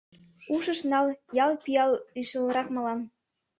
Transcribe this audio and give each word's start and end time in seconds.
Ушыш 0.55 0.79
нал: 0.91 1.07
ял 1.45 1.51
пиал 1.63 1.91
лишылрак 2.19 2.67
мылам. 2.75 2.99